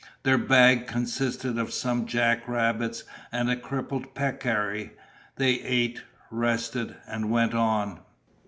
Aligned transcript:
Their 0.23 0.39
bag 0.39 0.87
consisted 0.87 1.59
of 1.59 1.71
some 1.71 2.07
jack 2.07 2.47
rabbits 2.47 3.03
and 3.31 3.51
a 3.51 3.55
crippled 3.55 4.15
peccary. 4.15 4.93
They 5.35 5.59
ate, 5.61 6.01
rested, 6.31 6.95
and 7.05 7.29
went 7.29 7.53
on. 7.53 7.99